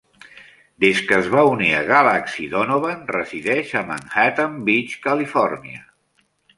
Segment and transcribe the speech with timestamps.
[0.83, 5.89] Des que es va unir a Galaxy Donovan resideix a Manhattan Beach, Califòrnia.